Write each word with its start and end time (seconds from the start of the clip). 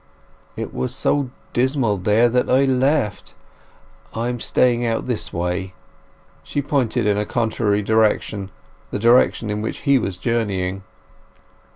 "It 0.55 0.73
was 0.73 0.95
so 0.95 1.29
dismal 1.53 1.97
there 1.97 2.27
that 2.27 2.49
I 2.49 2.65
left! 2.65 3.35
I 4.15 4.29
am 4.29 4.39
staying 4.39 4.83
out 4.83 5.05
this 5.05 5.31
way." 5.31 5.75
She 6.43 6.59
pointed 6.63 7.05
in 7.05 7.19
a 7.19 7.25
contrary 7.27 7.83
direction, 7.83 8.49
the 8.89 8.97
direction 8.97 9.51
in 9.51 9.61
which 9.61 9.81
he 9.81 9.99
was 9.99 10.17
journeying. 10.17 10.81